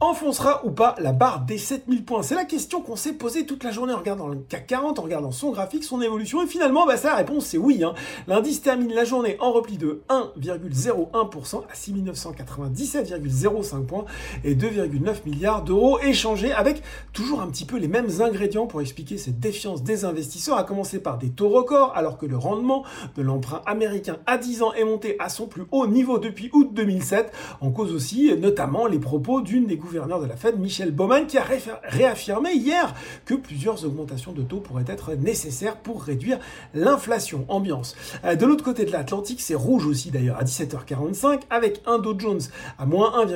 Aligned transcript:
enfoncera 0.00 0.64
ou 0.64 0.70
pas 0.70 0.94
la 0.98 1.12
barre 1.12 1.44
des 1.44 1.58
7000 1.58 2.06
points 2.06 2.22
C'est 2.22 2.34
la 2.34 2.46
question 2.46 2.80
qu'on 2.80 2.96
s'est 2.96 3.12
posée 3.12 3.44
toute 3.44 3.62
la 3.62 3.70
journée 3.70 3.92
en 3.92 3.98
regardant 3.98 4.28
le 4.28 4.36
CAC 4.36 4.66
40, 4.66 4.98
en 4.98 5.02
regardant 5.02 5.30
son 5.30 5.50
graphique, 5.50 5.84
son 5.84 6.00
évolution, 6.00 6.42
et 6.42 6.46
finalement, 6.46 6.86
bah, 6.86 6.94
la 7.04 7.16
réponse 7.16 7.44
c'est 7.46 7.58
oui. 7.58 7.84
Hein. 7.84 7.92
L'indice 8.26 8.62
termine 8.62 8.94
la 8.94 9.04
journée 9.04 9.36
en 9.40 9.52
repli 9.52 9.76
de 9.76 10.00
1,01% 10.08 11.64
à 11.70 11.74
6997,05 11.74 13.84
points 13.84 14.06
et 14.42 14.54
2,9 14.54 15.26
milliards 15.26 15.64
d'euros 15.64 15.98
échangés 16.00 16.52
avec 16.52 16.82
toujours 17.12 17.42
un 17.42 17.48
petit 17.48 17.66
peu 17.66 17.76
les 17.76 17.88
mêmes 17.88 18.08
ingrédients 18.20 18.66
pour 18.66 18.80
expliquer 18.80 19.18
cette 19.18 19.38
défiance 19.38 19.82
des 19.82 20.06
investisseurs, 20.06 20.56
à 20.56 20.64
commencer 20.64 21.00
par 21.00 21.18
des 21.18 21.28
taux 21.28 21.50
records, 21.50 21.92
alors 21.94 22.16
que 22.16 22.24
le 22.24 22.38
rendement 22.38 22.84
de 23.16 23.22
l'emprunt 23.22 23.60
américain 23.66 24.16
à 24.24 24.38
10 24.38 24.62
ans 24.62 24.72
est 24.72 24.84
monté 24.84 25.16
à 25.18 25.28
son 25.28 25.46
plus 25.46 25.64
haut 25.72 25.86
niveau 25.86 26.18
depuis 26.18 26.48
août 26.54 26.70
2007, 26.72 27.30
en 27.60 27.70
cause 27.70 27.92
aussi 27.92 28.34
notamment 28.38 28.86
les 28.86 28.98
propos 28.98 29.42
d'une 29.42 29.66
des 29.66 29.76
gouverneur 29.90 30.20
de 30.20 30.26
la 30.26 30.36
Fed, 30.36 30.58
Michel 30.58 30.92
Bowman, 30.92 31.26
qui 31.26 31.36
a 31.36 31.44
réaffirmé 31.82 32.52
hier 32.52 32.94
que 33.24 33.34
plusieurs 33.34 33.84
augmentations 33.84 34.32
de 34.32 34.42
taux 34.42 34.60
pourraient 34.60 34.84
être 34.86 35.14
nécessaires 35.14 35.76
pour 35.76 36.02
réduire 36.02 36.38
l'inflation. 36.74 37.44
Ambiance. 37.48 37.96
Euh, 38.24 38.36
de 38.36 38.46
l'autre 38.46 38.64
côté 38.64 38.84
de 38.84 38.92
l'Atlantique, 38.92 39.40
c'est 39.40 39.56
rouge 39.56 39.86
aussi 39.86 40.10
d'ailleurs 40.10 40.38
à 40.38 40.44
17h45, 40.44 41.40
avec 41.50 41.82
un 41.86 41.98
Dow 41.98 42.18
Jones 42.18 42.40
à 42.78 42.86
moins 42.86 43.20
1, 43.20 43.26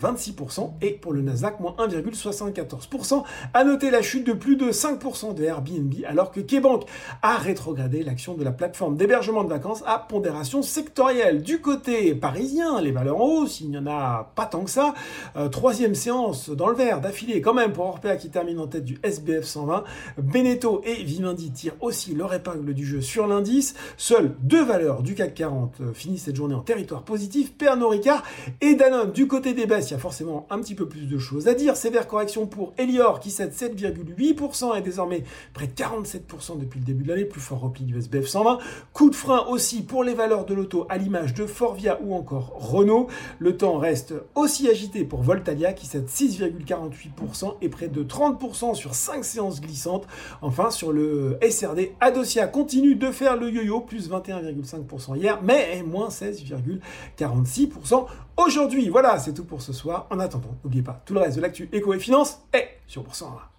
26% 0.00 0.72
et 0.82 0.92
pour 0.92 1.12
le 1.12 1.22
Nasdaq, 1.22 1.60
moins 1.60 1.74
1,74%. 1.78 3.22
À 3.52 3.64
noter 3.64 3.90
la 3.90 4.02
chute 4.02 4.26
de 4.26 4.32
plus 4.32 4.56
de 4.56 4.70
5% 4.70 5.34
de 5.34 5.44
Airbnb 5.44 5.92
alors 6.06 6.30
que 6.30 6.40
Keybank 6.40 6.84
a 7.22 7.36
rétrogradé 7.36 8.02
l'action 8.02 8.34
de 8.34 8.44
la 8.44 8.52
plateforme 8.52 8.96
d'hébergement 8.96 9.44
de 9.44 9.48
vacances 9.48 9.82
à 9.86 9.98
pondération 9.98 10.62
sectorielle. 10.62 11.42
Du 11.42 11.60
côté 11.60 12.14
parisien, 12.14 12.80
les 12.80 12.92
valeurs 12.92 13.20
en 13.20 13.24
hausse, 13.24 13.60
il 13.60 13.70
n'y 13.70 13.78
en 13.78 13.86
a 13.86 14.32
pas 14.34 14.46
tant 14.46 14.64
que 14.64 14.70
ça. 14.70 14.94
Euh, 15.36 15.48
troisième 15.48 15.94
séance 15.94 16.50
dans 16.50 16.68
le 16.68 16.74
vert 16.74 17.00
d'affilée 17.00 17.40
quand 17.40 17.54
même 17.54 17.72
pour 17.72 17.86
Orpea 17.86 18.16
qui 18.16 18.30
termine 18.30 18.58
en 18.58 18.66
tête 18.66 18.84
du 18.84 18.98
SBF 19.02 19.44
120. 19.44 19.84
Beneteau 20.18 20.82
et 20.84 21.02
Vivendi 21.02 21.50
tirent 21.50 21.76
aussi 21.80 22.14
leur 22.14 22.32
épingle 22.34 22.74
du 22.74 22.84
jeu 22.84 23.00
sur 23.00 23.26
l'indice. 23.26 23.74
Seules 23.96 24.34
deux 24.40 24.64
valeurs 24.64 25.02
du 25.02 25.14
CAC 25.14 25.34
40 25.34 25.74
euh, 25.80 25.92
finissent 25.92 26.24
cette 26.24 26.36
journée 26.36 26.54
en 26.54 26.60
territoire 26.60 27.02
positif. 27.02 27.52
Pernod 27.56 27.90
Ricard 27.90 28.22
et 28.60 28.74
Danone 28.74 29.12
du 29.12 29.26
côté 29.26 29.54
des 29.54 29.66
baisses 29.66 29.83
il 29.90 29.92
y 29.92 29.96
a 29.96 29.98
forcément 29.98 30.46
un 30.50 30.60
petit 30.60 30.74
peu 30.74 30.86
plus 30.88 31.06
de 31.06 31.18
choses 31.18 31.48
à 31.48 31.54
dire. 31.54 31.76
Sévère 31.76 32.06
correction 32.06 32.46
pour 32.46 32.72
Elior 32.78 33.20
qui 33.20 33.30
cède 33.30 33.52
7,8% 33.52 34.76
et 34.76 34.82
désormais 34.82 35.24
près 35.52 35.66
de 35.66 35.72
47% 35.72 36.58
depuis 36.58 36.80
le 36.80 36.84
début 36.84 37.04
de 37.04 37.08
l'année, 37.08 37.24
plus 37.24 37.40
fort 37.40 37.60
repli 37.60 37.84
du 37.84 37.98
SBF 37.98 38.26
120. 38.26 38.58
Coup 38.92 39.10
de 39.10 39.14
frein 39.14 39.46
aussi 39.48 39.82
pour 39.82 40.04
les 40.04 40.14
valeurs 40.14 40.44
de 40.44 40.54
l'auto 40.54 40.86
à 40.88 40.98
l'image 40.98 41.34
de 41.34 41.46
Forvia 41.46 42.00
ou 42.02 42.14
encore 42.14 42.52
Renault. 42.54 43.08
Le 43.38 43.56
temps 43.56 43.78
reste 43.78 44.14
aussi 44.34 44.68
agité 44.68 45.04
pour 45.04 45.22
Voltalia 45.22 45.72
qui 45.72 45.86
cède 45.86 46.08
6,48% 46.08 47.54
et 47.60 47.68
près 47.68 47.88
de 47.88 48.02
30% 48.02 48.74
sur 48.74 48.94
5 48.94 49.24
séances 49.24 49.60
glissantes. 49.60 50.06
Enfin, 50.42 50.70
sur 50.70 50.92
le 50.92 51.38
SRD, 51.48 51.92
Adosia 52.00 52.46
continue 52.46 52.94
de 52.94 53.10
faire 53.10 53.36
le 53.36 53.50
yo-yo, 53.50 53.80
plus 53.80 54.10
21,5% 54.10 55.16
hier, 55.16 55.40
mais 55.42 55.82
moins 55.82 56.08
16,46% 56.08 58.06
aujourd'hui. 58.36 58.88
Voilà, 58.88 59.18
c'est 59.18 59.34
tout 59.34 59.44
pour 59.44 59.62
ce 59.62 59.72
soir. 59.72 60.06
En 60.10 60.18
attendant, 60.18 60.56
n'oubliez 60.62 60.82
pas, 60.82 61.02
tout 61.04 61.14
le 61.14 61.20
reste 61.20 61.36
de 61.36 61.42
l'actu 61.42 61.68
éco 61.72 61.94
et 61.94 61.98
finance 61.98 62.40
est 62.52 62.80
sur 62.86 63.02
Boursorama. 63.02 63.53